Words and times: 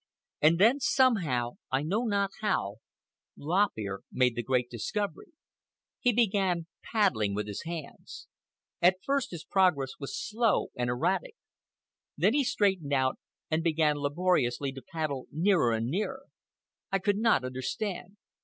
And 0.41 0.57
then, 0.57 0.79
somehow, 0.79 1.57
I 1.71 1.83
know 1.83 2.05
not 2.05 2.31
how, 2.39 2.77
Lop 3.37 3.77
Ear 3.77 4.01
made 4.11 4.33
the 4.35 4.41
great 4.41 4.67
discovery. 4.67 5.31
He 5.99 6.11
began 6.11 6.65
paddling 6.81 7.35
with 7.35 7.45
his 7.47 7.65
hands. 7.67 8.25
At 8.81 8.97
first 9.05 9.29
his 9.29 9.43
progress 9.43 9.91
was 9.99 10.17
slow 10.17 10.69
and 10.75 10.89
erratic. 10.89 11.35
Then 12.17 12.33
he 12.33 12.43
straightened 12.43 12.93
out 12.93 13.19
and 13.51 13.63
began 13.63 13.95
laboriously 13.97 14.71
to 14.71 14.81
paddle 14.81 15.27
nearer 15.31 15.71
and 15.71 15.85
nearer. 15.85 16.23
I 16.91 16.97
could 16.97 17.17
not 17.17 17.43
understand. 17.45 18.17